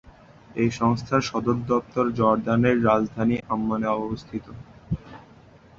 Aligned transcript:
এই 0.55 0.69
সংস্থার 0.71 1.21
সদর 1.21 1.57
দপ্তর 1.69 2.05
জর্দানের 2.19 2.77
রাজধানী 2.85 3.37
আম্মানে 3.49 3.89
অবস্থিত। 3.97 4.45